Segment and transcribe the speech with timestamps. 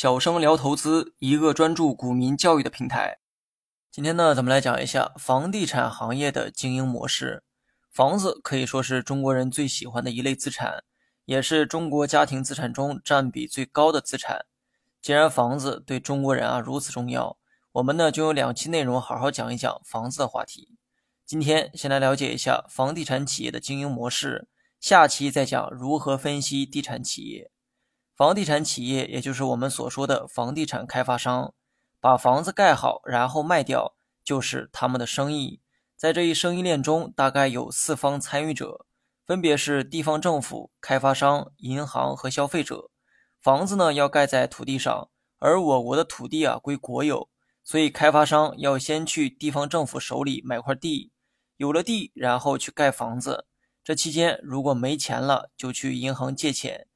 [0.00, 3.18] 小生聊投资，一个专注股民教育的平台。
[3.90, 7.42] 今天呢，咱们来讲一下房地产行业的经营模式。
[7.90, 10.84] 房子可以说是中国人最喜欢的一类资产，
[11.24, 14.46] 也是中国家庭资产中占比最高的资产。
[15.02, 17.36] 既然房子对中国人啊如此重要，
[17.72, 20.76] 我们呢就用两期内容好好讲一讲房子的话题。
[21.26, 24.46] 今天先来了解一下房地产企业的经营模式，
[24.78, 27.50] 下期再讲如何分析地产企业。
[28.18, 31.54] 房地产企业也就是我们所说的房地产开发商，
[32.00, 35.60] 把房子盖好然后卖掉，就是他们的生意。
[35.96, 38.84] 在这一生意链中，大概有四方参与者，
[39.24, 42.90] 分别是地方政府、开发商、银行和消费者。
[43.40, 47.30] 房子呢要盖在土地上，而我国的土地啊归国有，
[47.62, 51.12] 所以开发商要先去地方政府手里买块地。
[51.56, 53.46] 有了地，然后去盖房子。
[53.84, 56.87] 这期间如果没钱了，就去银行借钱，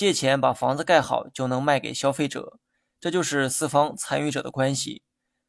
[0.00, 2.58] 借钱把房子盖好，就能卖给消费者。
[2.98, 5.02] 这就是四方参与者的关系。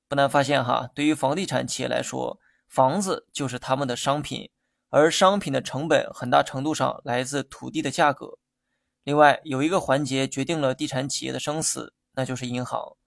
[0.10, 4.50] 不难发现哈，对于房地产企业来说，房子就是他们的商品，
[4.90, 8.40] 而商品的成本很大程度上来自土地的价格。
[9.06, 12.98] 另外，有一个环节决定了地产企业的生死，那就是银行。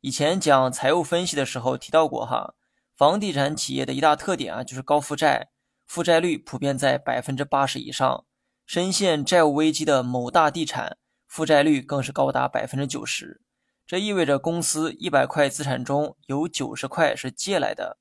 [0.00, 2.54] 以前讲财务分析的时候提到过哈。
[2.96, 5.50] 房地产企业的一大特点啊，就是高负债，
[5.86, 8.24] 负债率普遍在百分之八十以上。
[8.66, 13.40] 深陷债务危机的某大地产，负债率更是高达百分之九十。
[13.86, 17.98] 这意味着公司一百块资产中有九十块是借来的。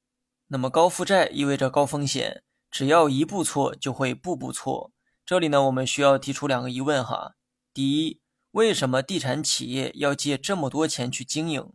[0.48, 4.92] 那么高负债意味着高风险，只要一步错就会步步错。
[5.26, 7.36] 这里呢，我们需要提出两个疑问哈：
[7.72, 8.20] 第一，
[8.52, 11.72] 为什么地产企业要借这么多钱去经营？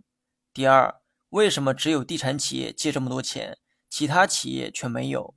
[0.52, 0.96] 第二。
[1.30, 3.56] 为什么只有地产企业借这么多钱，
[3.88, 5.36] 其他企业却没有？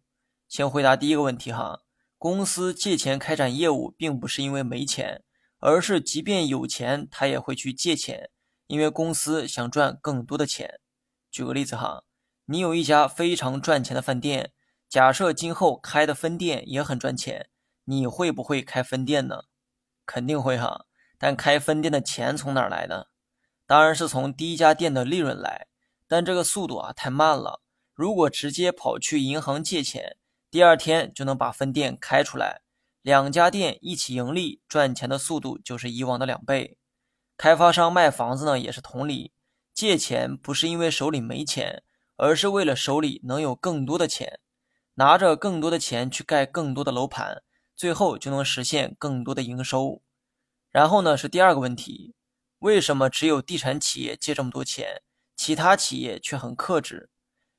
[0.49, 1.81] 先回答第一个问题哈，
[2.23, 5.25] 公司借钱开展业务，并不是因为没钱，
[5.59, 8.29] 而是即便有钱，他也会去借钱，
[8.67, 10.79] 因为公司想赚更多的钱。
[11.29, 12.05] 举个例子哈，
[12.45, 14.53] 你有一家非常赚钱的饭店，
[14.87, 17.49] 假设今后开的分店也很赚钱，
[17.83, 19.41] 你会不会开分店呢？
[20.05, 20.85] 肯定会哈，
[21.17, 23.07] 但开分店的钱从哪来呢？
[23.67, 25.67] 当然是从第一家店的利润来。
[26.07, 27.61] 但这个速度啊太慢了。
[27.93, 30.15] 如果直接跑去银行借钱，
[30.53, 32.61] 第二天就能把分店开出来，
[33.01, 36.77] 两家店一起盈利，赚钱的速度就是以往的两倍。
[37.35, 39.33] 开发商卖房子呢也是同理，
[39.73, 41.81] 借钱不是因为手里没钱，
[42.17, 44.41] 而是为了手里能有更多的钱，
[44.93, 47.41] 拿着更多的钱去盖更多的楼盘，
[47.75, 50.03] 最后就能实现更多的营收。
[50.69, 52.13] 然后呢是第二个问题，
[52.59, 55.01] 为什么只有地产企业借这么多钱？
[55.35, 57.09] 其他企业却很克制。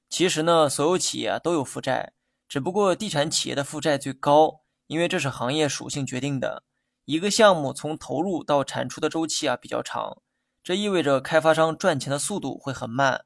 [0.09, 2.13] 其实呢，所有企业都有负债，
[2.55, 6.63] 只不过地产企业的负债最高，因为这是行业属性决定的。
[7.05, 10.23] 一个项目从投入到产出的周期啊比较长，
[10.63, 13.25] 这意味着开发商赚钱的速度会很慢。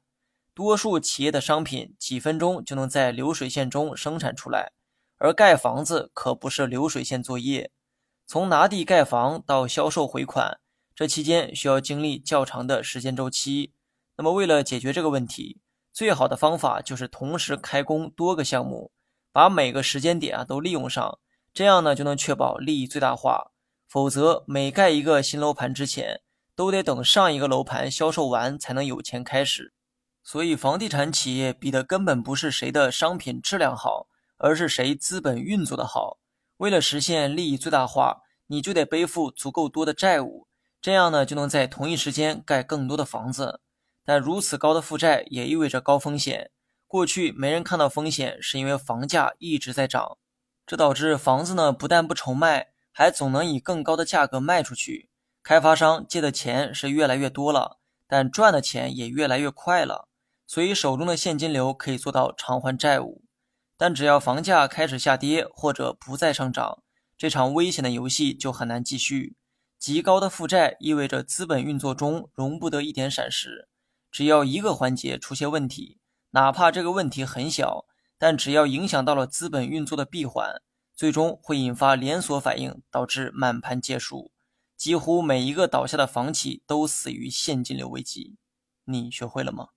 [0.55, 4.71] 多数企业的商品几分钟就能在流水线中生产出来，
[5.19, 7.69] 而盖房子可不是流水线作业。
[8.25, 10.59] 从拿地盖房到销售回款，
[10.95, 13.73] 这期间需要经历较长的时间周期。
[14.17, 15.59] 那么，为了解决这个问题，
[15.93, 18.91] 最好的方法就是同时开工多个项目，
[19.31, 21.19] 把每个时间点啊都利用上，
[21.53, 23.51] 这样呢就能确保利益最大化。
[23.87, 26.21] 否则，每盖一个新楼盘之前，
[26.55, 29.73] 都得等上一个楼盘销售完才能有钱开始。
[30.21, 34.07] 所以，房地产企业比的根本不是谁的商品质量好，
[34.37, 36.19] 而是谁资本运作的好。
[36.57, 40.47] 为了实现利益最大化，你就得背负足够多的债务，
[40.79, 43.61] 这样呢就能在同一时间盖更多的房子。
[44.05, 46.51] 但如此高的负债也意味着高风险。
[46.89, 50.17] 过去没人看到风险，是因为房价一直在涨，
[50.65, 55.07] 这导致房子呢不但不愁卖，还总能以更高的价格卖出去。
[55.43, 57.77] 开发商借的钱是越来越多了，
[58.07, 60.07] 但赚的钱也越来越快了，
[60.47, 63.23] 所以手中的现金流可以做到偿还债务。
[63.77, 66.81] 但只要房价开始下跌或者不再上涨，
[67.15, 69.35] 这场危险的游戏就很难继续。
[69.77, 73.69] 极高的负债意味着资本运作中容不得一点闪失。
[74.11, 75.98] 只要一个环节出现问题，
[76.31, 77.85] 哪怕这个问题很小，
[78.17, 80.61] 但只要影响到了资本运作的闭环，
[80.93, 84.31] 最终会引发连锁反应，导致满盘皆输。
[84.77, 88.37] 几乎每一个倒下的房企都死于现金流危机。
[88.85, 89.67] 你学会了吗？